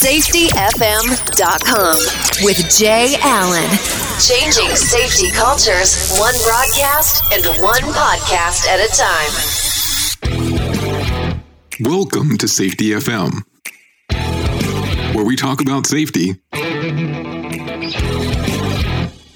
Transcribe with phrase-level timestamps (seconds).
[0.00, 1.96] SafetyFM.com
[2.42, 3.68] with Jay Allen.
[4.18, 9.30] Changing safety cultures, one broadcast and one podcast at a time.
[11.80, 13.42] Welcome to Safety FM,
[15.14, 16.40] where we talk about safety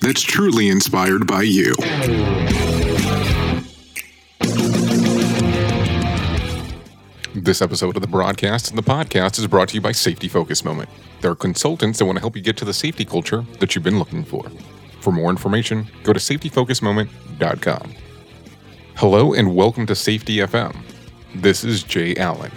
[0.01, 1.75] that's truly inspired by you.
[7.45, 10.64] This episode of the broadcast and the podcast is brought to you by Safety Focus
[10.64, 10.88] Moment.
[11.20, 13.98] They're consultants that want to help you get to the safety culture that you've been
[13.98, 14.50] looking for.
[15.02, 17.94] For more information, go to safetyfocusmoment.com.
[18.96, 20.75] Hello and welcome to Safety FM.
[21.35, 22.50] This is Jay Allen.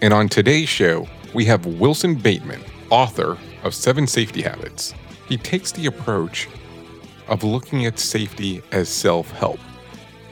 [0.00, 4.94] And on today's show, we have Wilson Bateman, author of Seven Safety Habits.
[5.28, 6.48] He takes the approach
[7.28, 9.60] of looking at safety as self help.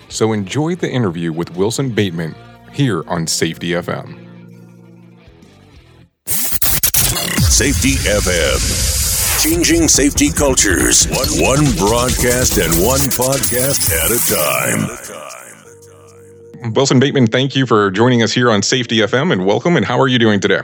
[0.09, 2.35] So enjoy the interview with Wilson Bateman
[2.73, 4.25] here on Safety FM.
[6.27, 9.43] Safety FM.
[9.43, 14.19] Changing safety cultures, one, one broadcast and one podcast at a
[16.61, 16.73] time.
[16.75, 19.77] Wilson Bateman, thank you for joining us here on Safety FM and welcome.
[19.77, 20.61] And how are you doing today?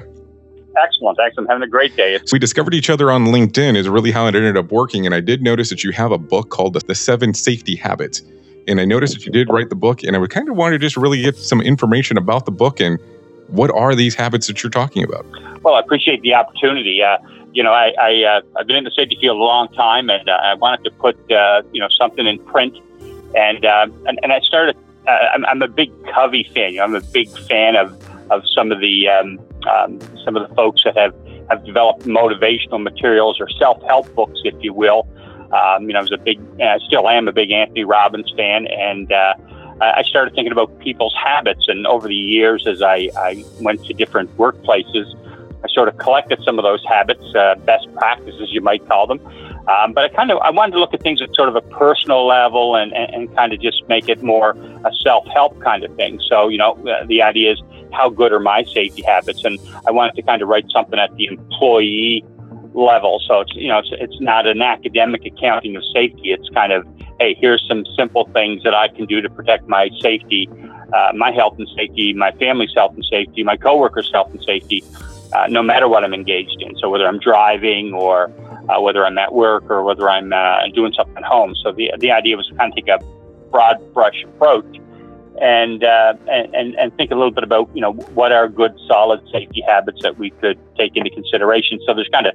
[0.83, 1.49] Excellent, excellent.
[1.49, 2.15] Having a great day.
[2.15, 5.07] It's- we discovered each other on LinkedIn, is really how it ended up working.
[5.07, 8.23] And I did notice that you have a book called The Seven Safety Habits
[8.69, 10.73] and I noticed that you did write the book, and I would kind of want
[10.73, 12.99] to just really get some information about the book and
[13.49, 15.27] what are these habits that you're talking about.
[15.63, 17.03] Well, I appreciate the opportunity.
[17.03, 17.19] Uh,
[17.53, 20.29] you know, I, I uh, I've been in the safety field a long time, and
[20.29, 22.77] uh, I wanted to put uh, you know something in print,
[23.35, 24.77] and uh, and, and I started.
[25.07, 26.73] Uh, I'm, I'm, a big Covey fan.
[26.73, 27.93] You know, I'm a big fan of
[28.31, 31.15] of some of the um, um, some of the folks that have
[31.51, 35.07] have developed motivational materials or self help books, if you will.
[35.55, 38.67] Um, you know, I was a big, I still am a big Anthony Robbins fan,
[38.67, 39.35] and uh,
[39.81, 41.69] I started thinking about people's habits.
[41.69, 45.07] And over the years, as I, I went to different workplaces,
[45.65, 49.21] I sort of collected some of those habits, uh, best practices, you might call them.
[49.67, 51.63] Um, but I kind of I wanted to look at things at sort of a
[51.63, 55.85] personal level and, and, and kind of just make it more a self help kind
[55.85, 56.21] of thing.
[56.29, 59.91] So you know, uh, the idea is how good are my safety habits, and I
[59.91, 62.25] wanted to kind of write something at the employee
[62.75, 63.21] level.
[63.27, 66.33] So it's you know it's, it's not an academic accounting of safety.
[66.33, 66.87] It's kind of
[67.19, 70.49] hey, here's some simple things that I can do to protect my safety,
[70.93, 74.83] uh, my health and safety, my family's health and safety, my coworkers' health and safety,
[75.33, 76.77] uh, no matter what I'm engaged in.
[76.79, 78.33] So whether I'm driving or
[78.69, 81.55] uh, whether I'm at work or whether I'm uh, doing something at home.
[81.63, 82.99] So the the idea was to kind of take a
[83.51, 84.81] broad brush approach
[85.41, 89.21] and, uh, and and think a little bit about you know what are good solid
[89.33, 91.81] safety habits that we could take into consideration.
[91.87, 92.35] So there's kind of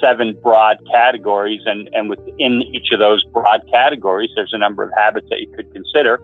[0.00, 4.90] seven broad categories, and and within each of those broad categories, there's a number of
[4.96, 6.20] habits that you could consider.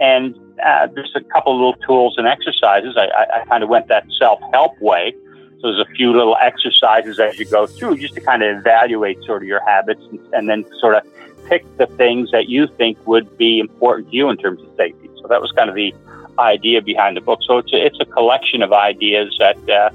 [0.00, 2.96] And uh, there's a couple little tools and exercises.
[2.96, 5.14] I, I, I kind of went that self-help way.
[5.60, 9.22] So there's a few little exercises as you go through just to kind of evaluate
[9.24, 11.02] sort of your habits and, and then sort of
[11.50, 15.09] pick the things that you think would be important to you in terms of safety.
[15.20, 15.94] So that was kind of the
[16.38, 17.40] idea behind the book.
[17.42, 19.90] So it's a, it's a collection of ideas that uh,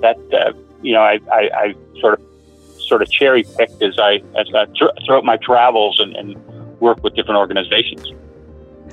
[0.00, 0.52] that uh,
[0.82, 2.26] you know I, I, I, sort of
[2.78, 4.66] sort of cherry picked as I as I
[5.06, 6.36] throughout my travels and, and
[6.80, 8.12] work with different organizations.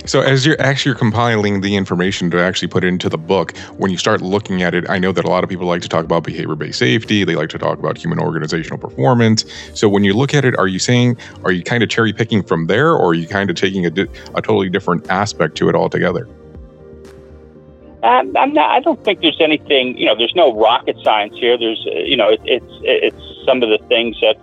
[0.06, 3.98] So as you're actually compiling the information to actually put into the book, when you
[3.98, 6.24] start looking at it, I know that a lot of people like to talk about
[6.24, 7.26] behavior-based safety.
[7.26, 9.44] They like to talk about human organizational performance.
[9.74, 12.42] So when you look at it, are you saying, are you kind of cherry picking
[12.42, 15.68] from there, or are you kind of taking a, di- a totally different aspect to
[15.68, 16.28] it altogether?
[18.04, 18.70] Um, I'm not.
[18.70, 19.98] I don't think there's anything.
[19.98, 21.58] You know, there's no rocket science here.
[21.58, 24.38] There's, you know, it, it's it's some of the things that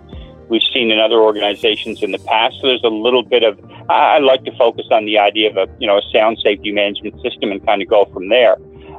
[0.49, 2.55] we've seen in other organizations in the past.
[2.61, 5.67] So there's a little bit of, I, like to focus on the idea of a,
[5.79, 8.57] you know, a sound safety management system and kind of go from there.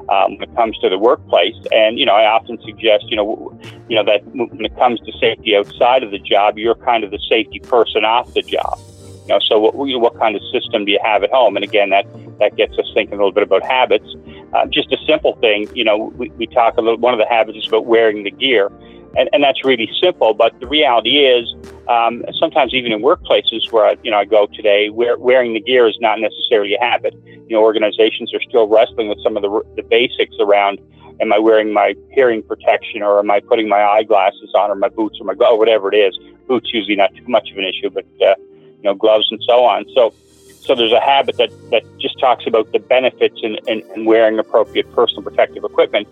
[0.08, 3.58] Um, when it comes to the workplace, and you know, I often suggest, you know,
[3.88, 7.10] you know that when it comes to safety outside of the job, you're kind of
[7.10, 8.78] the safety person off the job.
[9.26, 11.56] You know, so what, what kind of system do you have at home?
[11.56, 12.06] And again, that
[12.38, 14.06] that gets us thinking a little bit about habits.
[14.52, 16.98] Uh, just a simple thing, you know, we, we talk a little.
[16.98, 18.70] One of the habits is about wearing the gear
[19.16, 20.34] and, and that's really simple.
[20.34, 21.54] But the reality is,
[21.88, 25.60] um, sometimes even in workplaces where I, you know I go today, wear, wearing the
[25.60, 27.14] gear is not necessarily a habit.
[27.24, 30.80] You know, organizations are still wrestling with some of the, the basics around.
[31.20, 34.88] Am I wearing my hearing protection, or am I putting my eyeglasses on, or my
[34.88, 36.18] boots, or my glove, whatever it is?
[36.46, 39.64] Boots usually not too much of an issue, but uh, you know, gloves and so
[39.64, 39.86] on.
[39.94, 40.12] So,
[40.60, 44.92] so there's a habit that that just talks about the benefits in, in wearing appropriate
[44.92, 46.06] personal protective equipment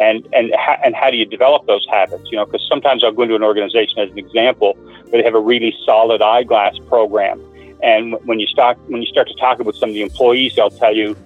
[0.00, 0.54] and and
[0.84, 2.24] and how do you develop those habits?
[2.30, 4.74] You know, because sometimes I'll go into an organization as an example
[5.08, 7.40] where they have a really solid eyeglass program,
[7.82, 10.70] and when you start when you start to talk about some of the employees, they'll
[10.70, 11.16] tell you,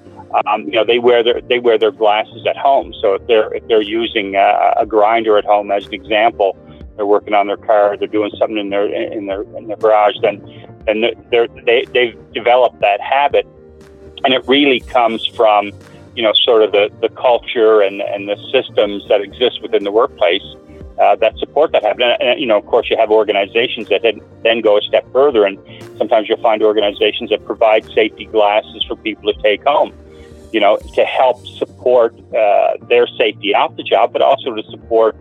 [0.46, 2.94] Um, you know, they wear their they wear their glasses at home.
[3.00, 6.56] So if they're if they're using a, a grinder at home as an example,
[6.96, 8.86] they're working on their car, they're doing something in their
[9.18, 10.40] in their in their garage, then
[10.86, 10.96] then
[11.30, 13.46] they're, they they've developed that habit,
[14.24, 15.72] and it really comes from
[16.14, 19.92] you know sort of the the culture and and the systems that exist within the
[19.92, 20.42] workplace
[20.98, 22.02] uh, that support that habit.
[22.02, 25.10] And, and, you know, of course, you have organizations that then then go a step
[25.12, 25.58] further, and
[25.98, 29.92] sometimes you'll find organizations that provide safety glasses for people to take home.
[30.52, 35.16] You know, to help support uh, their safety off the job, but also to support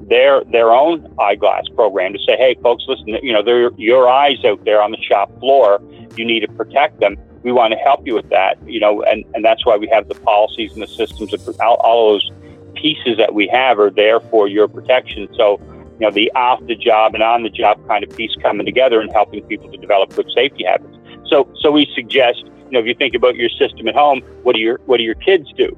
[0.00, 4.64] their their own eyeglass program to say, hey, folks, listen, you know, your eyes out
[4.64, 5.80] there on the shop floor.
[6.16, 7.16] You need to protect them.
[7.42, 8.56] We want to help you with that.
[8.66, 12.12] You know, and and that's why we have the policies and the systems, all, all
[12.12, 12.30] those
[12.74, 15.28] pieces that we have are there for your protection.
[15.36, 15.60] So,
[15.98, 19.00] you know, the off the job and on the job kind of piece coming together
[19.00, 20.96] and helping people to develop good safety habits.
[21.28, 24.54] So, so we suggest, you know, if you think about your system at home, what
[24.54, 25.76] do your what do your kids do,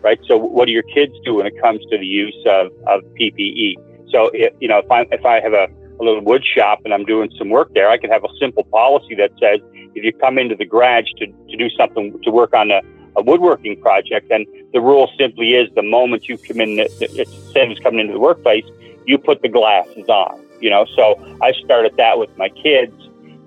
[0.00, 0.20] right?
[0.26, 3.74] So, what do your kids do when it comes to the use of, of PPE?
[4.10, 5.68] So, if, you know, if I if I have a,
[6.00, 8.64] a little wood shop and I'm doing some work there, I can have a simple
[8.64, 9.60] policy that says
[9.94, 12.82] if you come into the garage to, to do something to work on a
[13.16, 14.28] a woodworking project.
[14.28, 18.12] then the rule simply is the moment you come in, it's same as coming into
[18.12, 18.64] the workplace,
[19.06, 20.40] you put the glasses on.
[20.60, 22.94] You know, so I started that with my kids,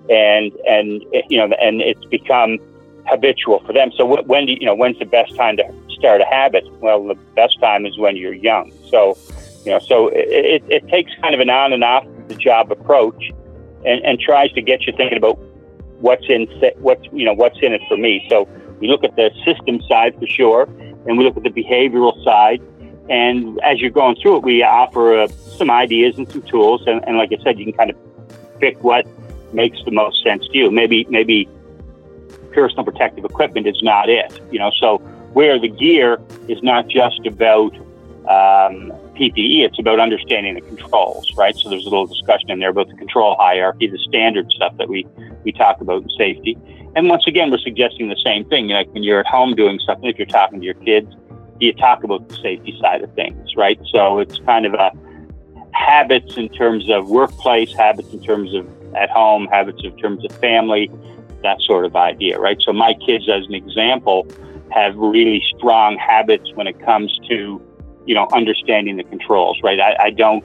[0.08, 2.58] and and you know, and it's become
[3.06, 3.90] habitual for them.
[3.96, 6.64] So when do you, you know when's the best time to start a habit?
[6.80, 8.72] Well, the best time is when you're young.
[8.90, 9.18] So
[9.64, 13.30] you know, so it, it takes kind of an on and off the job approach,
[13.84, 15.38] and, and tries to get you thinking about
[16.00, 16.46] what's in
[16.78, 18.26] what's you know what's in it for me.
[18.30, 18.48] So
[18.80, 20.62] we look at the system side for sure,
[21.06, 22.62] and we look at the behavioral side.
[23.10, 26.84] And as you're going through it, we offer uh, some ideas and some tools.
[26.86, 27.96] And, and like I said, you can kind of
[28.60, 29.04] pick what
[29.52, 30.70] makes the most sense to you.
[30.70, 31.48] Maybe maybe
[32.52, 34.40] personal protective equipment is not it.
[34.50, 34.98] You know, so
[35.32, 37.74] where the gear is not just about
[38.28, 41.54] um, PPE, it's about understanding the controls, right?
[41.56, 44.88] So there's a little discussion in there about the control hierarchy, the standard stuff that
[44.88, 45.06] we
[45.44, 46.56] we talk about in safety.
[46.96, 48.68] And once again, we're suggesting the same thing.
[48.68, 51.14] You Like when you're at home doing something, if you're talking to your kids,
[51.60, 53.78] you talk about the safety side of things, right?
[53.92, 54.90] So it's kind of a
[55.72, 60.32] habits in terms of workplace, habits in terms of at home, habits in terms of
[60.38, 60.90] family,
[61.42, 62.60] that sort of idea, right?
[62.60, 64.26] So my kids, as an example,
[64.70, 67.60] have really strong habits when it comes to,
[68.10, 69.78] you know, understanding the controls, right?
[69.78, 70.44] I, I don't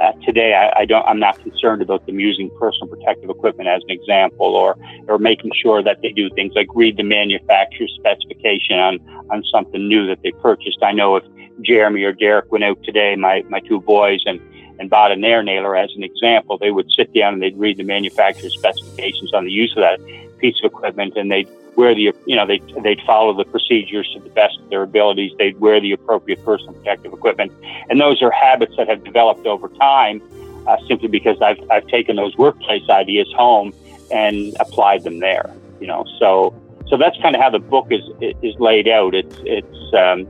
[0.00, 1.04] uh, today, I, I, don't.
[1.06, 4.76] I'm not concerned about them using personal protective equipment as an example, or
[5.08, 9.88] or making sure that they do things like read the manufacturer's specification on on something
[9.88, 10.78] new that they purchased.
[10.82, 11.24] I know if
[11.62, 14.40] Jeremy or Derek went out today, my my two boys, and
[14.78, 17.76] and bought an air nailer as an example, they would sit down and they'd read
[17.76, 19.98] the manufacturer's specifications on the use of that
[20.38, 24.20] piece of equipment, and they'd wear the you know they they'd follow the procedures to
[24.20, 25.32] the best of their abilities.
[25.38, 27.52] They'd wear the appropriate personal protective equipment,
[27.88, 30.22] and those are habits that have developed over time,
[30.66, 33.72] uh, simply because I've I've taken those workplace ideas home
[34.10, 35.54] and applied them there.
[35.80, 36.54] You know, so
[36.88, 39.14] so that's kind of how the book is is laid out.
[39.14, 40.28] It's it's um,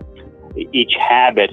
[0.56, 1.50] each habit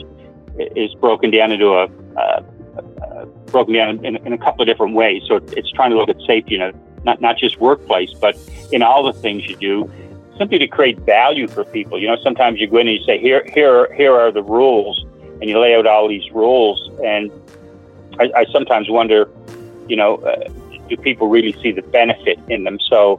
[0.58, 5.24] is broken down into a, a broken down in, in, a couple of different ways.
[5.28, 6.74] So it's trying to look at safety in a
[7.08, 8.38] not, not just workplace, but
[8.72, 9.92] in all the things you do,
[10.38, 12.00] simply to create value for people.
[12.00, 15.06] You know, sometimes you go in and you say, here, here, here are the rules,
[15.42, 16.92] and you lay out all these rules.
[17.04, 17.32] And
[18.20, 19.30] I, I sometimes wonder,
[19.88, 20.50] you know, uh,
[20.90, 22.78] do people really see the benefit in them?
[22.90, 23.18] So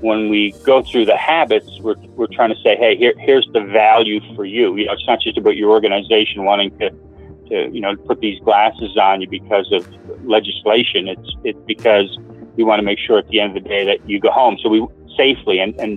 [0.00, 3.60] when we go through the habits, we're, we're trying to say, hey, here, here's the
[3.60, 4.76] value for you.
[4.76, 6.90] You know, it's not just about your organization wanting to,
[7.50, 9.88] to you know, put these glasses on you because of
[10.24, 11.08] legislation.
[11.08, 12.18] It's, it's because
[12.58, 14.58] we want to make sure at the end of the day that you go home.
[14.60, 14.84] So we
[15.16, 15.96] safely and, and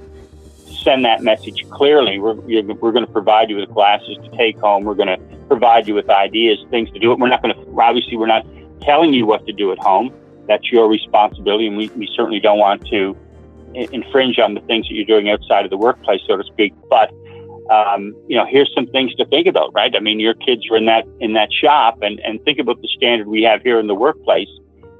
[0.84, 2.20] send that message clearly.
[2.20, 4.84] We're, we're going to provide you with glasses to take home.
[4.84, 7.14] We're going to provide you with ideas, things to do.
[7.16, 8.46] We're not going to, obviously, we're not
[8.82, 10.14] telling you what to do at home.
[10.48, 11.66] That's your responsibility.
[11.68, 13.18] And we, we certainly don't want to
[13.74, 16.74] infringe on the things that you're doing outside of the workplace, so to speak.
[16.90, 17.10] But,
[17.72, 19.96] um, you know, here's some things to think about, right?
[19.96, 22.88] I mean, your kids are in that, in that shop and, and think about the
[22.96, 24.50] standard we have here in the workplace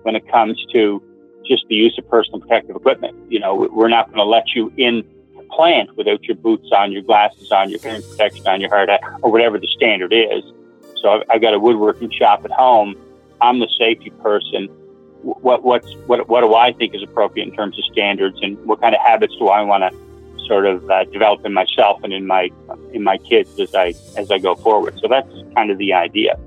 [0.04, 1.04] when it comes to
[1.46, 3.18] just the use of personal protective equipment.
[3.30, 5.04] You know, we're not going to let you in
[5.36, 8.90] the plant without your boots on, your glasses on, your hearing protection on, your hard
[8.90, 10.44] hat, or whatever the standard is.
[11.02, 12.96] So I've got a woodworking shop at home.
[13.42, 14.68] I'm the safety person.
[15.24, 18.82] What what's what what do I think is appropriate in terms of standards, and what
[18.82, 22.26] kind of habits do I want to sort of uh, develop in myself and in
[22.26, 22.50] my
[22.94, 25.00] in my kids as I as I go forward.
[25.00, 26.40] So that's kind of the idea.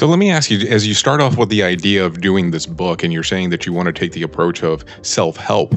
[0.00, 2.64] So let me ask you as you start off with the idea of doing this
[2.64, 5.74] book and you're saying that you want to take the approach of self help,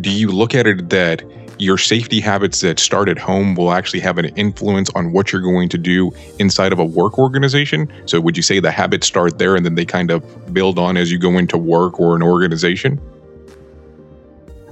[0.00, 1.22] do you look at it that
[1.58, 5.42] your safety habits that start at home will actually have an influence on what you're
[5.42, 7.92] going to do inside of a work organization?
[8.06, 10.96] So, would you say the habits start there and then they kind of build on
[10.96, 12.98] as you go into work or an organization?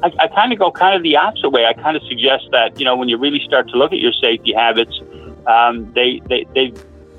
[0.03, 1.67] I, I kind of go kind of the opposite way.
[1.67, 4.15] I kind of suggest that you know when you really start to look at your
[4.15, 4.99] safety habits,
[5.47, 6.73] um, they they they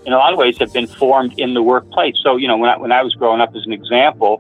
[0.06, 2.16] in a lot of ways have been formed in the workplace.
[2.24, 4.38] So you know when I, when I was growing up, as an example,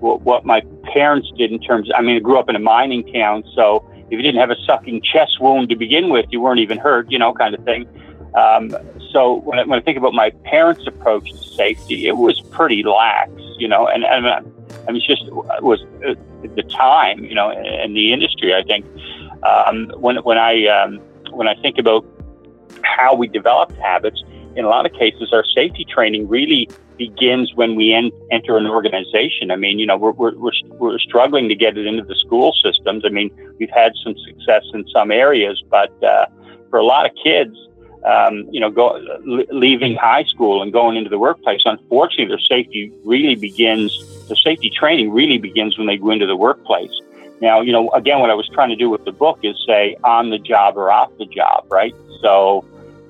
[0.00, 1.88] what, what my parents did in terms.
[1.90, 4.50] Of, I mean, I grew up in a mining town, so if you didn't have
[4.50, 7.64] a sucking chest wound to begin with, you weren't even hurt, you know, kind of
[7.64, 7.86] thing.
[8.34, 8.74] Um,
[9.12, 12.82] so when I, when I think about my parents' approach to safety, it was pretty
[12.82, 16.14] lax, you know, and, and I mean, it's just it was uh,
[16.54, 18.54] the time, you know, in the industry.
[18.54, 18.86] I think
[19.42, 20.98] um, when when I um,
[21.30, 22.06] when I think about
[22.82, 24.22] how we developed habits,
[24.58, 28.66] in a lot of cases, our safety training really begins when we en- enter an
[28.66, 29.52] organization.
[29.52, 32.52] I mean, you know, we're, we're, we're, we're, struggling to get it into the school
[32.52, 33.04] systems.
[33.06, 36.26] I mean, we've had some success in some areas, but uh,
[36.70, 37.56] for a lot of kids,
[38.04, 39.00] um, you know, go,
[39.52, 43.96] leaving high school and going into the workplace, unfortunately, their safety really begins,
[44.26, 46.90] the safety training really begins when they go into the workplace.
[47.40, 49.96] Now, you know, again, what I was trying to do with the book is say
[50.02, 51.94] on the job or off the job, right?
[52.22, 52.64] So,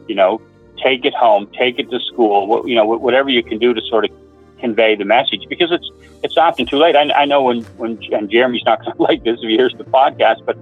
[0.08, 0.42] you know,
[0.78, 4.04] take it home, take it to school, you know, whatever you can do to sort
[4.04, 4.10] of
[4.58, 5.90] convey the message because it's
[6.22, 6.96] it's often too late.
[6.96, 9.74] I, I know when when and Jeremy's not going to like this if he hears
[9.76, 10.58] the podcast, but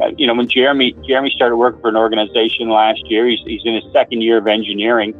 [0.00, 3.62] uh, you know when Jeremy Jeremy started working for an organization last year, he's he's
[3.64, 5.14] in his second year of engineering,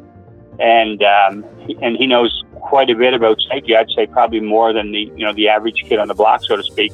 [0.58, 1.44] and um,
[1.82, 3.76] and he knows quite a bit about safety.
[3.76, 6.56] I'd say probably more than the you know the average kid on the block, so
[6.56, 6.92] to speak.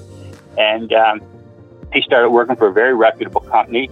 [0.59, 1.23] And um,
[1.92, 3.88] he started working for a very reputable company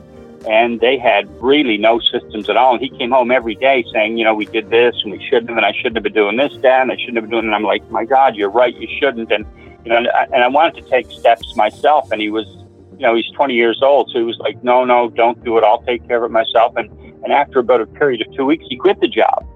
[0.46, 2.74] and they had really no systems at all.
[2.74, 5.48] And he came home every day saying, you know, we did this and we shouldn't
[5.48, 7.44] have, and I shouldn't have been doing this, Dad, and I shouldn't have been doing.
[7.44, 7.48] it.
[7.48, 9.32] And I'm like, my God, you're right, you shouldn't.
[9.32, 9.44] And
[9.84, 12.10] you know, and I, and I wanted to take steps myself.
[12.12, 12.46] And he was,
[12.92, 15.64] you know, he's 20 years old, so he was like, no, no, don't do it.
[15.64, 16.76] I'll take care of it myself.
[16.76, 16.90] And
[17.24, 19.46] and after about a period of two weeks, he quit the job.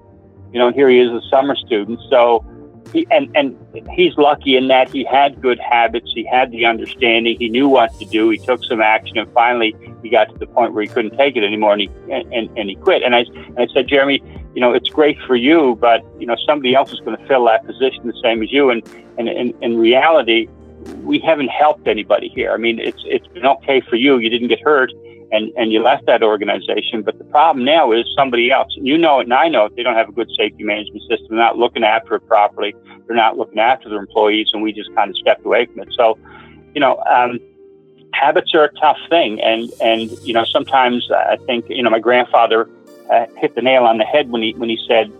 [0.51, 1.99] You know, here he is, a summer student.
[2.09, 2.45] So
[2.91, 3.57] he, and and
[3.91, 6.11] he's lucky in that he had good habits.
[6.13, 7.37] He had the understanding.
[7.39, 8.29] He knew what to do.
[8.29, 11.35] He took some action, and finally he got to the point where he couldn't take
[11.35, 13.03] it anymore, and he and, and he quit.
[13.03, 14.21] And I and I said, Jeremy,
[14.53, 17.45] you know, it's great for you, but you know, somebody else is going to fill
[17.45, 18.69] that position the same as you.
[18.69, 18.83] And
[19.17, 20.47] and in, in reality,
[21.03, 22.51] we haven't helped anybody here.
[22.53, 24.17] I mean, it's it's been okay for you.
[24.17, 24.91] You didn't get hurt
[25.33, 27.01] and, and you left that organization.
[27.01, 28.73] But the problem now is somebody else.
[28.77, 29.75] And you know it, and I know it.
[29.75, 31.27] They don't have a good safety management system.
[31.31, 32.75] They're not looking after it properly.
[33.07, 35.89] They're not looking after their employees, and we just kind of stepped away from it.
[35.97, 36.17] So,
[36.75, 37.39] you know, um,
[38.13, 41.99] habits are a tough thing, and and you know sometimes I think you know my
[41.99, 42.69] grandfather
[43.11, 45.11] uh, hit the nail on the head when he when he said.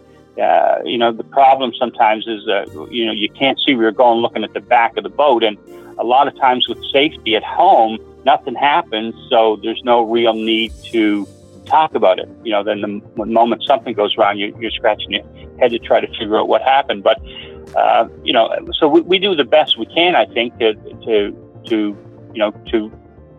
[0.41, 3.91] Uh, you know the problem sometimes is uh, you know you can't see where you're
[3.91, 5.57] going looking at the back of the boat and
[5.99, 10.73] a lot of times with safety at home nothing happens, so there's no real need
[10.85, 11.27] to
[11.65, 12.29] talk about it.
[12.43, 12.81] You know, then
[13.15, 15.23] the, moment something goes wrong, you, you're scratching your
[15.59, 17.03] head to try to figure out what happened.
[17.03, 17.21] But
[17.75, 21.61] uh, you know, so we, we do the best we can, I think, to to
[21.65, 21.75] to
[22.33, 22.91] you know to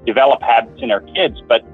[0.07, 1.43] develop habits in our kids.
[1.47, 1.65] But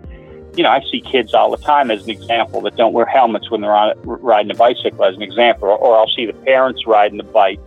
[0.56, 3.50] you know, I see kids all the time as an example that don't wear helmets
[3.50, 6.86] when they're on riding a bicycle, as an example, or, or I'll see the parents
[6.86, 7.60] riding the bike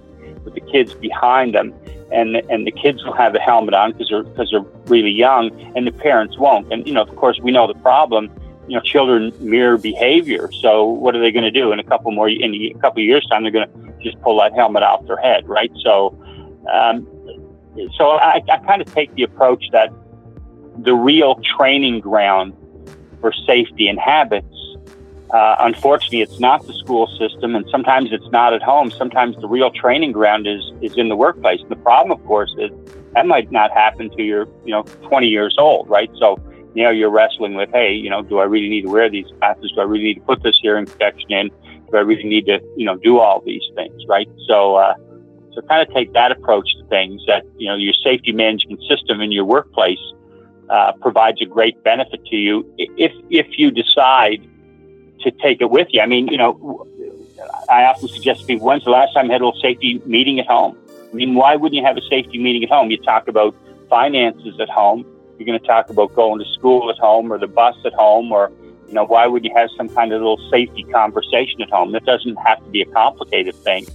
[0.44, 1.74] with the kids behind them
[2.14, 5.50] and and the kids will have the helmet on because they're because they're really young,
[5.76, 6.72] and the parents won't.
[6.72, 8.32] And you know, of course, we know the problem.
[8.68, 10.50] You know, children mirror behavior.
[10.62, 13.26] So what are they going to do in a couple more in a couple years
[13.26, 13.44] time?
[13.44, 15.72] They're going to just pull that helmet off their head, right?
[15.84, 16.18] So,
[16.72, 17.06] um,
[17.98, 19.92] so I, I kind of take the approach that
[20.78, 22.54] the real training ground
[23.24, 24.64] for safety and habits
[25.34, 28.92] uh, unfortunately, it's not the school system, and sometimes it's not at home.
[28.92, 31.60] Sometimes the real training ground is is in the workplace.
[31.62, 32.70] And the problem, of course, is
[33.16, 36.12] that might not happen to you're you know 20 years old, right?
[36.20, 36.38] So
[36.76, 39.26] you know you're wrestling with, hey, you know, do I really need to wear these
[39.40, 39.72] glasses?
[39.74, 41.50] Do I really need to put this hearing protection in?
[41.90, 44.30] Do I really need to you know do all these things, right?
[44.48, 44.94] So uh,
[45.54, 47.24] so kind of take that approach to things.
[47.26, 49.98] That you know your safety management system in your workplace
[50.70, 54.48] uh, provides a great benefit to you if if you decide
[55.22, 56.02] to take it with you.
[56.02, 56.88] I mean, you know,
[57.70, 60.40] I often suggest to people, when's the last time you had a little safety meeting
[60.40, 60.78] at home?
[61.12, 62.92] I mean, why wouldn't you have a safety meeting at home?
[62.92, 63.56] You talk about
[63.90, 65.06] finances at home.
[65.38, 68.32] You're going to talk about going to school at home or the bus at home
[68.32, 68.52] or,
[68.88, 71.92] you know, why would you have some kind of little safety conversation at home?
[71.92, 73.86] That doesn't have to be a complicated thing.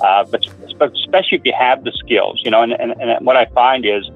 [0.00, 0.44] Uh, but,
[0.78, 3.84] but especially if you have the skills, you know, and, and, and what I find
[3.84, 4.08] is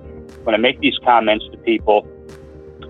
[0.45, 2.07] when I make these comments to people,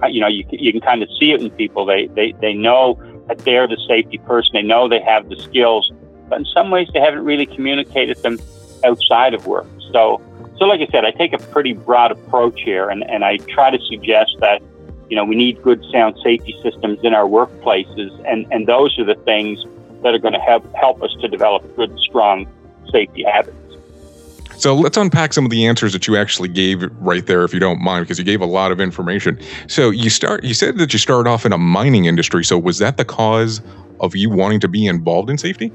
[0.08, 1.86] you know, you, you can kind of see it in people.
[1.86, 4.50] They, they, they know that they're the safety person.
[4.52, 5.90] They know they have the skills,
[6.28, 8.38] but in some ways they haven't really communicated them
[8.84, 9.66] outside of work.
[9.92, 10.20] So,
[10.58, 13.70] so like I said, I take a pretty broad approach here, and, and I try
[13.70, 14.62] to suggest that
[15.10, 19.04] you know, we need good sound safety systems in our workplaces, and, and those are
[19.04, 19.64] the things
[20.02, 22.46] that are going to help help us to develop good, strong
[22.90, 23.56] safety habits.
[24.64, 27.60] So let's unpack some of the answers that you actually gave right there, if you
[27.60, 29.38] don't mind, because you gave a lot of information.
[29.66, 32.42] So you start, you said that you started off in a mining industry.
[32.46, 33.60] So was that the cause
[34.00, 35.70] of you wanting to be involved in safety?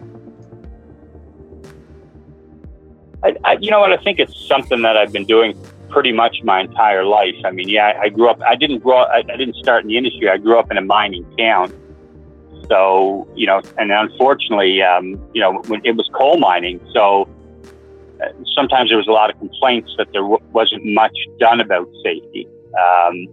[3.23, 3.93] I, I, you know what?
[3.93, 5.55] I think it's something that I've been doing
[5.89, 7.35] pretty much my entire life.
[7.45, 8.41] I mean, yeah, I grew up.
[8.41, 9.03] I didn't grow.
[9.03, 10.29] I, I didn't start in the industry.
[10.29, 11.71] I grew up in a mining town.
[12.67, 16.79] So you know, and unfortunately, um, you know, it was coal mining.
[16.91, 17.29] So
[18.55, 22.47] sometimes there was a lot of complaints that there w- wasn't much done about safety.
[22.77, 23.27] Um,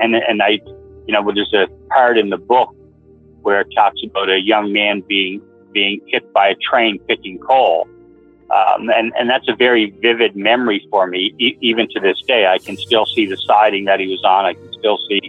[0.00, 0.60] and and I,
[1.06, 2.74] you know, there's a part in the book
[3.42, 7.88] where it talks about a young man being being hit by a train picking coal
[8.50, 12.46] um, and, and that's a very vivid memory for me, e- even to this day.
[12.46, 14.44] I can still see the siding that he was on.
[14.44, 15.20] I can still see,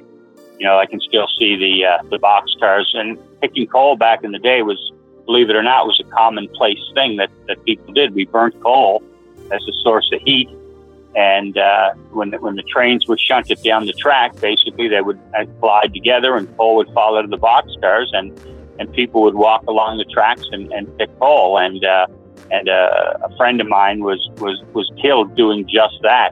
[0.57, 2.91] you know, I can still see the uh, the box cars.
[2.95, 4.91] And picking coal back in the day was,
[5.25, 8.13] believe it or not, was a commonplace thing that, that people did.
[8.13, 9.03] We burnt coal
[9.51, 10.49] as a source of heat.
[11.13, 15.43] And uh, when when the trains were shunted down the track, basically they would uh,
[15.59, 18.39] glide together, and coal would fall out of the box cars, and
[18.79, 21.57] and people would walk along the tracks and, and pick coal.
[21.59, 22.07] And uh,
[22.49, 26.31] and a, a friend of mine was was was killed doing just that.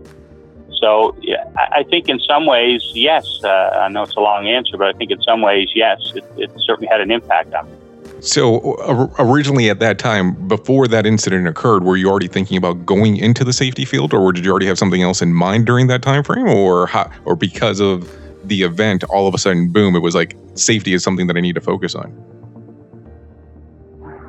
[0.80, 3.26] So yeah, I, I think in some ways, yes.
[3.44, 6.24] Uh, I know it's a long answer, but I think in some ways, yes, it,
[6.38, 7.78] it certainly had an impact on me.
[8.22, 12.86] So uh, originally at that time, before that incident occurred, were you already thinking about
[12.86, 15.88] going into the safety field, or did you already have something else in mind during
[15.88, 18.12] that time frame, or how, or because of
[18.44, 21.40] the event, all of a sudden, boom, it was like safety is something that I
[21.40, 22.14] need to focus on.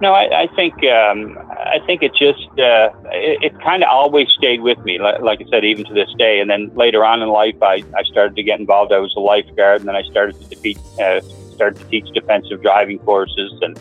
[0.01, 4.31] No, I, I think um, I think it just uh, it, it kind of always
[4.31, 4.99] stayed with me.
[4.99, 6.41] Like, like, I said, even to this day.
[6.41, 8.93] And then later on in life, I, I started to get involved.
[8.93, 11.21] I was a lifeguard, and then I started to defeat, uh,
[11.61, 13.79] started to teach defensive driving courses, and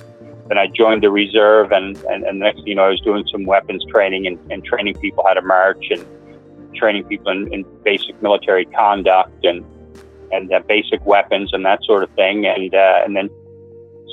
[0.50, 1.72] then I joined the reserve.
[1.72, 4.96] And, and, and next you know, I was doing some weapons training and, and training
[4.96, 6.06] people how to march and
[6.76, 9.64] training people in, in basic military conduct and
[10.32, 12.46] and uh, basic weapons and that sort of thing.
[12.46, 13.30] And uh, and then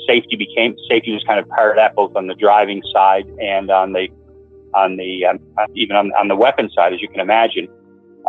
[0.07, 3.69] safety became safety was kind of part of that, both on the driving side and
[3.69, 4.07] on the
[4.73, 5.39] on the um,
[5.75, 7.67] even on, on the weapon side, as you can imagine.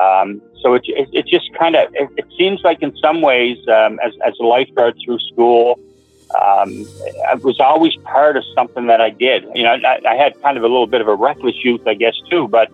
[0.00, 3.58] Um, so it, it, it, just kind of it, it, seems like in some ways,
[3.68, 5.78] um, as as a lifeguard through school,
[6.40, 6.86] um,
[7.32, 9.44] it was always part of something that I did.
[9.54, 11.94] You know, I, I had kind of a little bit of a reckless youth, I
[11.94, 12.70] guess, too, but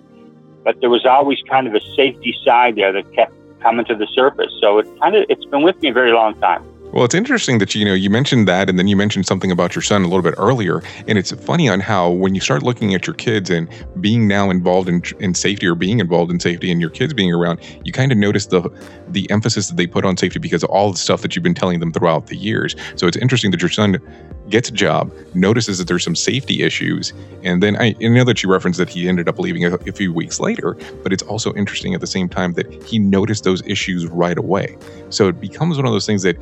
[0.65, 4.07] but there was always kind of a safety side there that kept coming to the
[4.09, 4.53] surface.
[4.61, 6.63] So it kind of it's been with me a very long time.
[6.95, 9.75] Well, it's interesting that you know you mentioned that, and then you mentioned something about
[9.75, 12.95] your son a little bit earlier, and it's funny on how when you start looking
[12.95, 13.69] at your kids and
[14.01, 17.35] being now involved in, in safety or being involved in safety, and your kids being
[17.35, 18.71] around, you kind of notice the
[19.09, 21.53] the emphasis that they put on safety because of all the stuff that you've been
[21.53, 22.77] telling them throughout the years.
[22.95, 23.99] So it's interesting that your son
[24.49, 28.41] gets a job, notices that there's some safety issues, and then I, I know that
[28.45, 31.53] you referenced that he ended up leaving a, a few weeks later, but it's also
[31.55, 34.79] interesting at the same time that he noticed those issues right away.
[35.11, 36.37] So it becomes one of those things that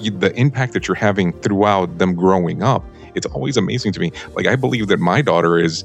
[0.00, 2.84] the impact that you're having throughout them growing up,
[3.14, 4.12] it's always amazing to me.
[4.34, 5.84] Like I believe that my daughter is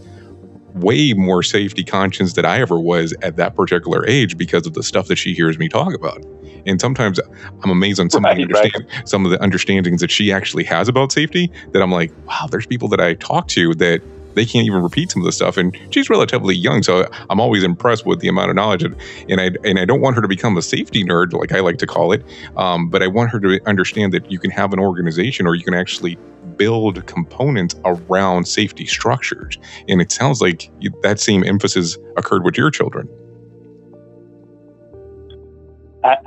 [0.76, 4.84] way more safety conscious than I ever was at that particular age because of the
[4.84, 6.24] stuff that she hears me talk about.
[6.66, 7.20] And sometimes
[7.64, 9.08] I'm amazed on some right, of the right.
[9.08, 12.66] some of the understandings that she actually has about safety that I'm like, wow, there's
[12.66, 14.02] people that I talk to that
[14.36, 15.58] they can't even repeat some of the stuff.
[15.58, 18.84] And she's relatively young, so I'm always impressed with the amount of knowledge.
[18.84, 18.96] And,
[19.30, 21.78] and I and I don't want her to become a safety nerd, like I like
[21.80, 22.24] to call it.
[22.58, 25.64] Um, but I want her to understand that you can have an organization, or you
[25.64, 26.18] can actually
[26.58, 29.58] build components around safety structures.
[29.90, 30.72] And it sounds like
[31.02, 33.10] that same emphasis occurred with your children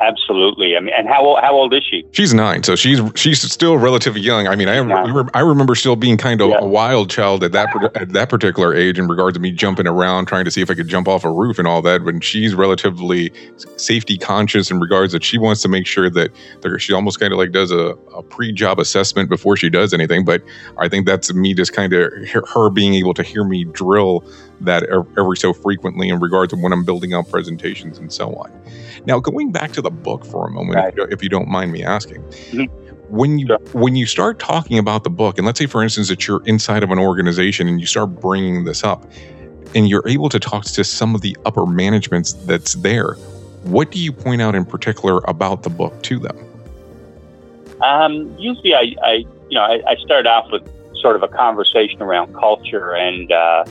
[0.00, 0.76] absolutely.
[0.76, 2.04] I mean, and how old, how old is she?
[2.12, 4.46] She's nine, so she's she's still relatively young.
[4.48, 6.58] I mean, I remember, I remember still being kind of yeah.
[6.60, 10.26] a wild child at that at that particular age in regards to me jumping around,
[10.26, 12.02] trying to see if I could jump off a roof and all that.
[12.02, 13.30] When she's relatively
[13.76, 16.30] safety conscious in regards that she wants to make sure that
[16.78, 20.24] she almost kind of like does a, a pre-job assessment before she does anything.
[20.24, 20.42] But
[20.78, 22.12] I think that's me just kind of
[22.52, 24.24] her being able to hear me drill
[24.60, 24.82] that
[25.16, 28.50] every so frequently in regards to when I'm building out presentations and so on.
[29.06, 30.94] Now, going back to the book for a moment, right.
[31.10, 32.22] if you don't mind me asking.
[32.22, 32.64] Mm-hmm.
[33.14, 33.58] When you sure.
[33.72, 36.82] when you start talking about the book, and let's say, for instance, that you're inside
[36.82, 39.10] of an organization and you start bringing this up,
[39.74, 43.14] and you're able to talk to some of the upper managements that's there,
[43.62, 46.36] what do you point out in particular about the book to them?
[47.80, 49.12] Um, usually, I, I,
[49.48, 50.68] you know I, I start off with
[51.00, 53.64] sort of a conversation around culture and uh,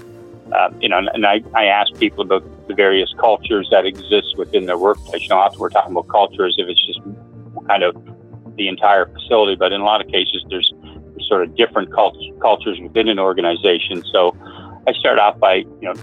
[0.52, 4.38] uh, you know, and, and I, I ask people about the various cultures that exist
[4.38, 5.24] within their workplace.
[5.24, 7.00] You know, often we're talking about cultures if it's just
[7.68, 7.96] kind of
[8.56, 10.74] the entire facility, but in a lot of cases, there's,
[11.28, 14.02] sort of different cult- cultures within an organization.
[14.14, 14.36] So
[14.88, 15.94] I start off by, you know,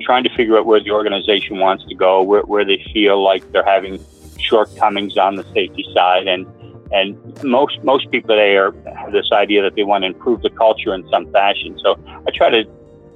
[0.00, 3.50] trying to figure out where the organization wants to go, where, where they feel like
[3.52, 3.98] they're having
[4.38, 6.46] shortcomings on the safety side, and
[6.90, 10.50] and most most people today are have this idea that they want to improve the
[10.50, 11.78] culture in some fashion.
[11.82, 12.64] So I try to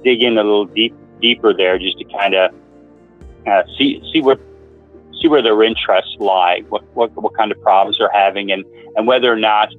[0.03, 2.53] dig in a little deep deeper there, just to kind of
[3.47, 4.39] uh, see see what
[5.21, 9.07] see where their interests lie, what, what what kind of problems they're having, and and
[9.07, 9.69] whether or not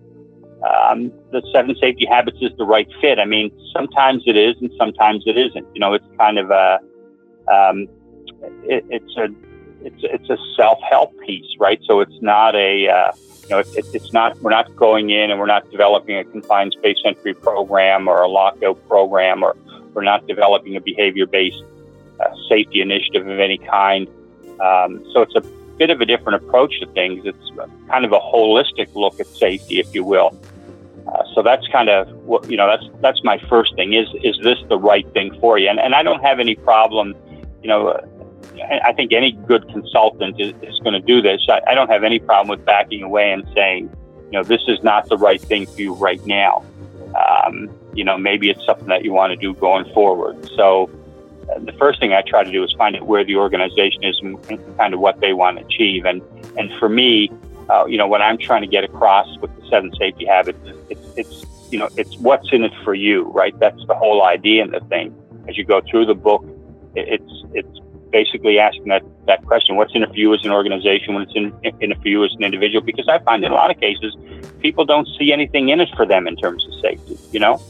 [0.69, 3.19] um, the seven safety habits is the right fit.
[3.19, 5.67] I mean, sometimes it is, and sometimes it isn't.
[5.75, 6.79] You know, it's kind of a
[7.53, 7.89] um,
[8.65, 9.29] it, it's a
[9.85, 11.81] it's it's a self help piece, right?
[11.87, 13.13] So it's not a uh,
[13.45, 16.75] you know, it, it's not, we're not going in and we're not developing a confined
[16.79, 19.57] space entry program or a lockout program, or
[19.93, 21.63] we're not developing a behavior based
[22.21, 24.09] uh, safety initiative of any kind.
[24.61, 25.41] Um, so it's a
[25.79, 27.25] bit of a different approach to things.
[27.25, 27.51] It's
[27.89, 30.39] kind of a holistic look at safety, if you will.
[31.07, 32.67] Uh, so that's kind of what you know.
[32.67, 33.93] That's that's my first thing.
[33.93, 35.69] Is is this the right thing for you?
[35.69, 37.15] And and I don't have any problem,
[37.63, 38.01] you know,
[38.83, 41.45] I think any good consultant is, is going to do this.
[41.49, 43.91] I, I, don't have any problem with backing away and saying,
[44.27, 46.65] you know, this is not the right thing for you right now.
[47.15, 50.49] Um, you know, maybe it's something that you want to do going forward.
[50.57, 51.04] So uh,
[51.59, 54.77] the first thing I try to do is find out where the organization is and,
[54.77, 56.05] kind of what they want to achieve.
[56.05, 56.23] And
[56.57, 57.31] and for me,
[57.69, 60.59] uh, you know, what I'm trying to get across with the seven safety habits,
[60.91, 63.59] it's it's you know, it's what's in it for you, right?
[63.59, 65.15] That's the whole idea in the thing.
[65.49, 66.45] As you go through the book,
[66.95, 67.81] it's it's
[68.15, 71.35] basically asking that, that question what's in it for you as an organization when it's
[71.35, 73.81] in, in it for you as an individual because i find in a lot of
[73.81, 74.17] cases
[74.61, 77.61] people don't see anything in it for them in terms of safety you know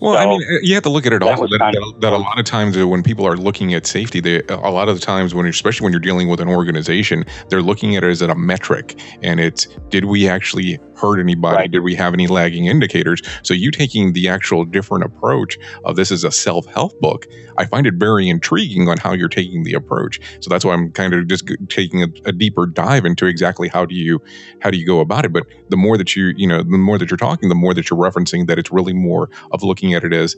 [0.00, 2.18] well, so I mean, you have to look at it also that, that, that, a
[2.18, 5.34] lot of times when people are looking at safety, they a lot of the times
[5.34, 9.00] when, especially when you're dealing with an organization, they're looking at it as a metric,
[9.22, 11.56] and it's did we actually hurt anybody?
[11.56, 11.70] Right.
[11.70, 13.22] Did we have any lagging indicators?
[13.42, 17.64] So you taking the actual different approach of this is a self help book, I
[17.64, 20.20] find it very intriguing on how you're taking the approach.
[20.40, 23.84] So that's why I'm kind of just taking a, a deeper dive into exactly how
[23.84, 24.20] do you
[24.60, 25.32] how do you go about it.
[25.32, 27.90] But the more that you you know the more that you're talking, the more that
[27.90, 30.36] you're referencing that it's really more of looking at it as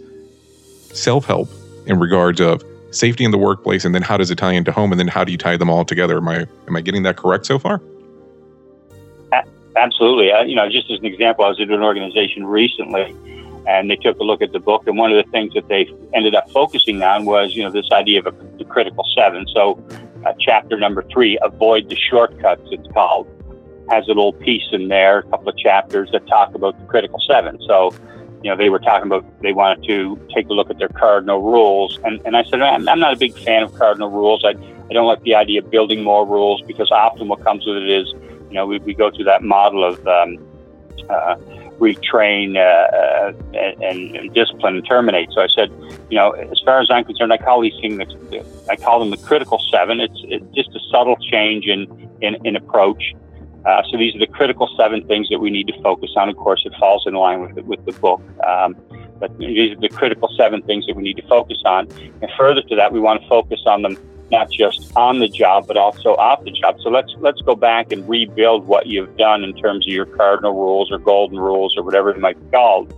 [0.93, 1.49] self help
[1.87, 4.93] in regards of safety in the workplace, and then how does it tie into home,
[4.93, 6.17] and then how do you tie them all together?
[6.19, 7.81] Am I am I getting that correct so far?
[9.77, 10.33] Absolutely.
[10.33, 13.15] Uh, you know, just as an example, I was at an organization recently,
[13.67, 15.89] and they took a look at the book, and one of the things that they
[16.13, 19.47] ended up focusing on was, you know, this idea of a, the critical seven.
[19.55, 19.83] So,
[20.27, 22.69] uh, chapter number three, avoid the shortcuts.
[22.71, 23.29] It's called
[23.91, 27.21] has a little piece in there, a couple of chapters that talk about the critical
[27.27, 27.59] seven.
[27.67, 27.93] So,
[28.43, 31.43] you know, they were talking about they wanted to take a look at their cardinal
[31.43, 31.99] rules.
[32.05, 34.45] And, and I said, I'm, I'm not a big fan of cardinal rules.
[34.45, 34.51] I,
[34.91, 37.91] I don't like the idea of building more rules because often what comes with it
[37.91, 38.09] is,
[38.49, 40.39] you know, we, we go through that model of um,
[41.09, 41.37] uh,
[41.79, 45.31] retrain uh, uh, and, and, discipline and terminate.
[45.33, 45.71] So I said,
[46.11, 48.01] you know, as far as I'm concerned, I call these things,
[48.69, 50.01] I call them the critical seven.
[50.01, 53.15] It's, it's just a subtle change in, in, in approach.
[53.65, 56.29] Uh, so these are the critical seven things that we need to focus on.
[56.29, 58.23] Of course, it falls in line with the, with the book.
[58.47, 58.77] Um,
[59.19, 61.89] but these are the critical seven things that we need to focus on.
[62.23, 63.99] And further to that, we want to focus on them
[64.31, 66.77] not just on the job, but also off the job.
[66.83, 70.53] So let's let's go back and rebuild what you've done in terms of your cardinal
[70.53, 72.95] rules or golden rules or whatever it might be called.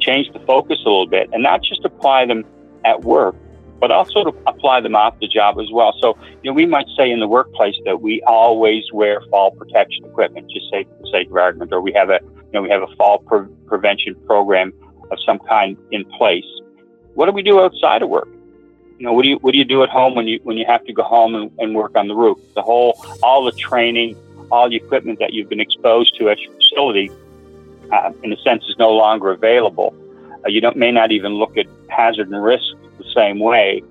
[0.00, 2.44] Change the focus a little bit, and not just apply them
[2.84, 3.36] at work,
[3.82, 5.92] but also to apply them off the job as well.
[6.00, 10.04] So, you know, we might say in the workplace that we always wear fall protection
[10.04, 12.70] equipment, just say for the sake of argument, or we have a, you know, we
[12.70, 14.72] have a fall pre- prevention program
[15.10, 16.44] of some kind in place.
[17.14, 18.28] What do we do outside of work?
[18.98, 20.64] You know, what do you what do you do at home when you when you
[20.64, 22.38] have to go home and, and work on the roof?
[22.54, 24.14] The whole, all the training,
[24.52, 27.10] all the equipment that you've been exposed to at your facility,
[27.90, 29.92] uh, in a sense, is no longer available.
[30.44, 33.82] Uh, you don't may not even look at hazard and risk the same way.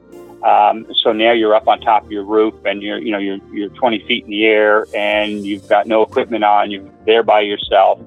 [0.44, 3.38] Um, so now you're up on top of your roof and you're, you know, you're,
[3.54, 6.72] you're 20 feet in the air and you've got no equipment on.
[6.72, 8.00] You're there by yourself.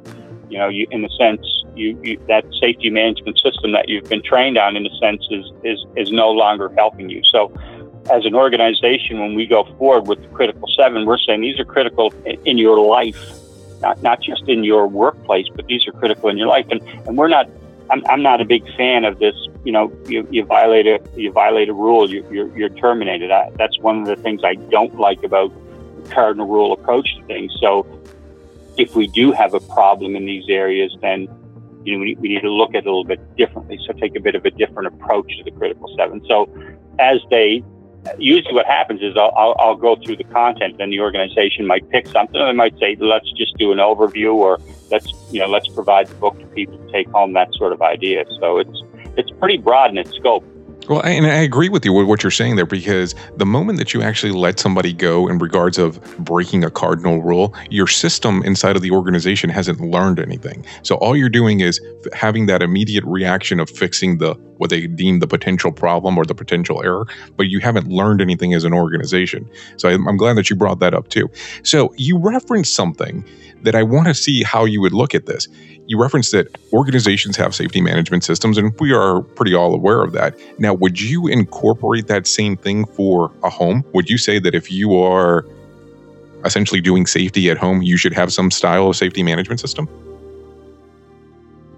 [0.50, 4.22] You know, you, in a sense, you, you, that safety management system that you've been
[4.22, 7.22] trained on, in a sense, is, is, is no longer helping you.
[7.24, 7.52] So,
[8.10, 11.64] as an organization, when we go forward with the critical seven, we're saying these are
[11.64, 12.12] critical
[12.44, 13.16] in your life,
[13.80, 16.66] not, not just in your workplace, but these are critical in your life.
[16.70, 17.48] And, and we're not
[17.90, 19.35] I'm, I'm not a big fan of this.
[19.64, 23.31] You know, you, you violate a you violate a rule, you, you're, you're terminated.
[23.31, 25.53] I, that's one of the things I don't like about
[26.03, 27.55] the cardinal rule approach to things.
[27.61, 27.87] So,
[28.77, 31.29] if we do have a problem in these areas, then
[31.85, 33.79] you know we, we need to look at it a little bit differently.
[33.87, 36.25] So, take a bit of a different approach to the critical seven.
[36.27, 36.49] So,
[36.99, 37.62] as they
[38.18, 41.88] usually what happens is I'll, I'll, I'll, go through the content, then the organization might
[41.90, 44.58] pick something, they might say, let's just do an overview, or
[44.90, 47.82] let's you know let's provide the book to people to take home that sort of
[47.82, 48.24] idea.
[48.40, 48.82] So it's
[49.16, 50.44] it's pretty broad in its scope.
[50.88, 53.94] Well, and I agree with you with what you're saying there because the moment that
[53.94, 58.77] you actually let somebody go in regards of breaking a cardinal rule, your system inside
[58.77, 60.64] of the organization hasn't learned anything.
[60.83, 61.81] So all you're doing is
[62.12, 66.35] having that immediate reaction of fixing the what they deem the potential problem or the
[66.35, 69.51] potential error, but you haven't learned anything as an organization.
[69.79, 71.29] So I'm glad that you brought that up too.
[71.64, 73.25] So you referenced something
[73.64, 75.48] that I want to see how you would look at this
[75.87, 80.12] you referenced that organizations have safety management systems, and we are pretty all aware of
[80.12, 80.35] that.
[80.59, 83.85] Now, would you incorporate that same thing for a home?
[83.92, 85.44] Would you say that if you are
[86.44, 89.88] essentially doing safety at home, you should have some style of safety management system?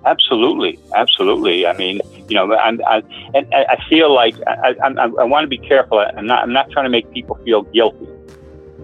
[0.05, 1.67] Absolutely, absolutely.
[1.67, 3.03] I mean, you know, I'm, I,
[3.35, 5.99] and I feel like I, I, I want to be careful.
[5.99, 8.07] I'm not, I'm not trying to make people feel guilty,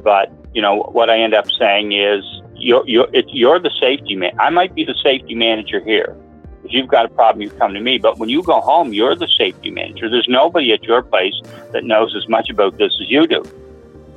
[0.02, 4.32] but you know, what I end up saying is, you're, you're, you're the safety man.
[4.38, 6.16] I might be the safety manager here.
[6.64, 7.98] If you've got a problem, you come to me.
[7.98, 10.08] But when you go home, you're the safety manager.
[10.08, 11.34] There's nobody at your place
[11.72, 13.42] that knows as much about this as you do.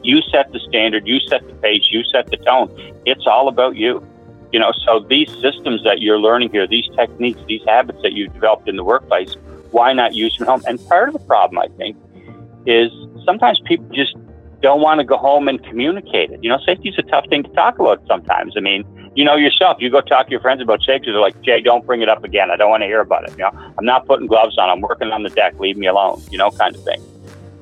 [0.03, 2.69] You set the standard, you set the pace, you set the tone.
[3.05, 4.05] It's all about you.
[4.51, 8.31] You know, so these systems that you're learning here, these techniques, these habits that you've
[8.33, 9.35] developed in the workplace,
[9.71, 10.63] why not use them at home?
[10.67, 11.97] And part of the problem, I think,
[12.67, 12.91] is
[13.25, 14.15] sometimes people just
[14.65, 16.43] don't want to go home and communicate it.
[16.43, 18.55] You know, safety is a tough thing to talk about sometimes.
[18.57, 18.83] I mean,
[19.15, 21.85] you know yourself, you go talk to your friends about safety, they're like, Jay, don't
[21.85, 22.49] bring it up again.
[22.49, 23.31] I don't want to hear about it.
[23.37, 24.67] You know, I'm not putting gloves on.
[24.67, 25.59] I'm working on the deck.
[25.59, 26.19] Leave me alone.
[26.31, 26.99] You know, kind of thing.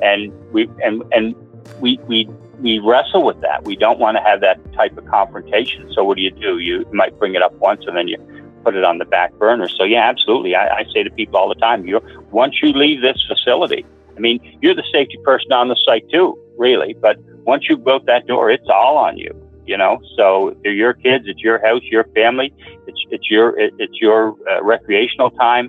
[0.02, 1.36] And we and and
[1.82, 2.26] we we
[2.60, 3.66] we wrestle with that.
[3.66, 5.92] We don't want to have that type of confrontation.
[5.94, 6.60] So what do you do?
[6.60, 8.18] You might bring it up once and then you
[8.64, 9.68] put it on the back burner.
[9.68, 10.56] So yeah, absolutely.
[10.56, 12.00] I, I say to people all the time, you
[12.32, 13.86] once you leave this facility,
[14.16, 16.92] I mean, you're the safety person on the site too really.
[17.06, 17.16] But
[17.52, 19.32] once you out that door, it's all on you.
[19.66, 20.28] You know, so
[20.62, 22.54] they're your kids, it's your house, your family,
[22.88, 25.66] it's it's your it's your uh, recreational time.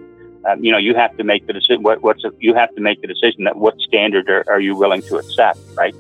[0.47, 1.83] Um, you know, you have to make the decision.
[1.89, 4.75] What, what's a, you have to make the decision that what standard are, are you
[4.77, 5.95] willing to accept, right?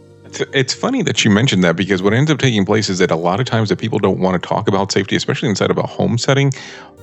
[0.52, 3.16] It's funny that you mentioned that because what ends up taking place is that a
[3.16, 5.86] lot of times that people don't want to talk about safety, especially inside of a
[5.86, 6.52] home setting,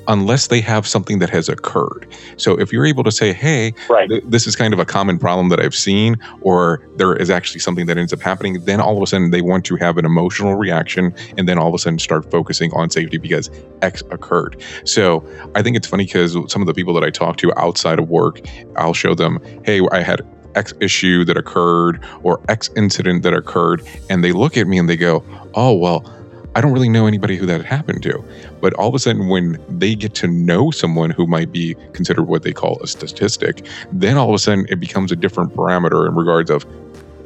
[0.07, 2.07] unless they have something that has occurred.
[2.37, 4.09] So if you're able to say, hey, right.
[4.09, 7.59] th- this is kind of a common problem that I've seen, or there is actually
[7.59, 10.05] something that ends up happening, then all of a sudden they want to have an
[10.05, 13.49] emotional reaction and then all of a sudden start focusing on safety because
[13.81, 14.61] X occurred.
[14.85, 17.99] So I think it's funny because some of the people that I talk to outside
[17.99, 18.41] of work,
[18.75, 20.21] I'll show them, hey, I had
[20.55, 23.81] X issue that occurred or X incident that occurred.
[24.09, 25.23] And they look at me and they go,
[25.55, 26.05] oh, well,
[26.53, 28.23] I don't really know anybody who that happened to.
[28.59, 32.23] But all of a sudden, when they get to know someone who might be considered
[32.23, 36.07] what they call a statistic, then all of a sudden it becomes a different parameter
[36.07, 36.65] in regards of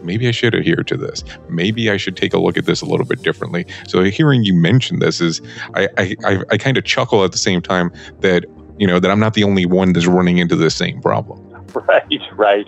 [0.04, 1.24] maybe I should adhere to this.
[1.50, 3.66] Maybe I should take a look at this a little bit differently.
[3.88, 5.42] So hearing you mention this is,
[5.74, 8.46] I, I, I, I kind of chuckle at the same time that,
[8.78, 11.42] you know, that I'm not the only one that's running into the same problem.
[11.76, 12.68] Right, right.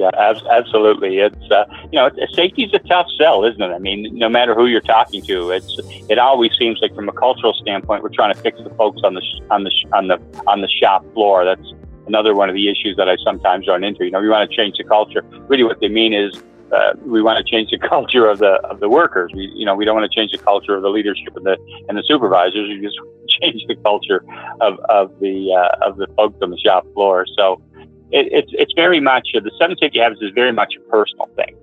[0.00, 1.18] Yeah, ab- absolutely.
[1.18, 3.68] It's uh, you know, safety is a tough sell, isn't it?
[3.70, 5.76] I mean, no matter who you're talking to, it's
[6.08, 9.12] it always seems like from a cultural standpoint, we're trying to fix the folks on
[9.12, 11.44] the sh- on the sh- on the on the shop floor.
[11.44, 11.74] That's
[12.06, 14.06] another one of the issues that I sometimes run into.
[14.06, 15.22] You know, we want to change the culture.
[15.48, 16.32] Really, what they mean is
[16.72, 19.30] uh, we want to change the culture of the of the workers.
[19.34, 21.58] We you know we don't want to change the culture of the leadership and the
[21.90, 22.70] and the supervisors.
[22.70, 22.98] We just
[23.42, 24.24] change the culture
[24.62, 27.26] of of the uh, of the folks on the shop floor.
[27.36, 27.60] So
[28.12, 31.26] it, it's it's very much uh, the seven safety habits is very much a personal
[31.36, 31.56] thing.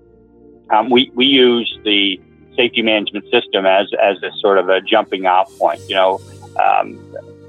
[0.70, 2.20] Um, we we use the
[2.56, 5.82] safety management system as as a sort of a jumping off point.
[5.88, 6.22] You know,
[6.60, 7.00] um,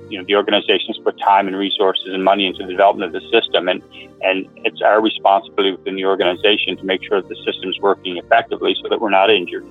[0.08, 3.28] you know the organizations put time and resources and money into the development of the
[3.30, 3.82] system, and
[4.22, 8.16] and it's our responsibility within the organization to make sure that the system is working
[8.16, 9.66] effectively so that we're not injured.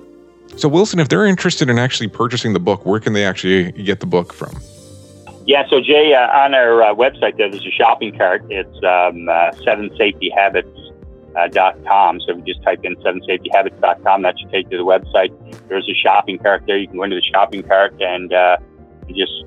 [0.56, 4.00] So Wilson, if they're interested in actually purchasing the book, where can they actually get
[4.00, 4.58] the book from?
[5.48, 8.44] Yeah, so Jay, uh, on our uh, website there, there's a shopping cart.
[8.50, 12.16] It's um, uh, sevensafetyhabits.com.
[12.16, 15.32] Uh, so if you just type in sevensafetyhabits.com, that should take you to the website.
[15.68, 16.76] There's a shopping cart there.
[16.76, 18.58] You can go into the shopping cart and uh,
[19.08, 19.46] just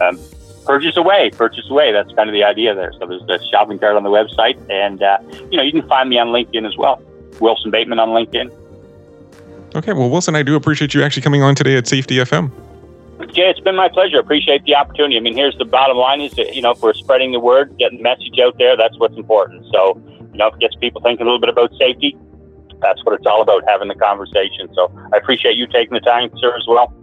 [0.00, 0.18] um,
[0.64, 1.92] purchase away, purchase away.
[1.92, 2.94] That's kind of the idea there.
[2.98, 5.18] So there's a shopping cart on the website, and uh,
[5.50, 7.02] you know you can find me on LinkedIn as well,
[7.38, 8.50] Wilson Bateman on LinkedIn.
[9.74, 12.50] Okay, well, Wilson, I do appreciate you actually coming on today at Safety FM.
[13.26, 14.18] Jay, it's been my pleasure.
[14.18, 15.16] Appreciate the opportunity.
[15.16, 17.76] I mean, here's the bottom line: is that you know, if we're spreading the word,
[17.78, 19.66] getting the message out there, that's what's important.
[19.72, 20.00] So,
[20.32, 22.16] you know, if it gets people thinking a little bit about safety,
[22.80, 24.68] that's what it's all about, having the conversation.
[24.74, 26.94] So, I appreciate you taking the time, sir, as well.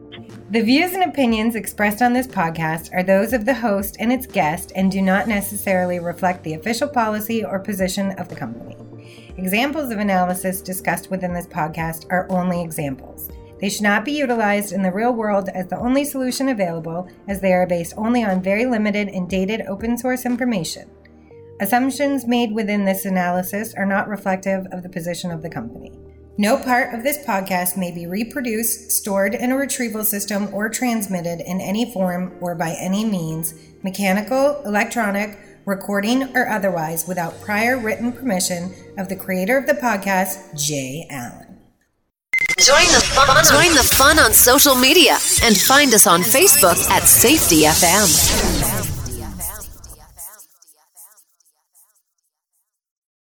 [0.51, 4.25] The views and opinions expressed on this podcast are those of the host and its
[4.25, 8.75] guest and do not necessarily reflect the official policy or position of the company.
[9.37, 13.29] Examples of analysis discussed within this podcast are only examples.
[13.65, 17.41] They should not be utilized in the real world as the only solution available, as
[17.41, 20.87] they are based only on very limited and dated open source information.
[21.59, 25.91] Assumptions made within this analysis are not reflective of the position of the company.
[26.37, 31.39] No part of this podcast may be reproduced, stored in a retrieval system, or transmitted
[31.39, 38.11] in any form or by any means, mechanical, electronic, recording, or otherwise, without prior written
[38.11, 41.54] permission of the creator of the podcast, Jay Allen.
[42.57, 43.43] Join the fun.
[43.43, 48.74] Join the fun on social media and find us on Facebook at Safety FM.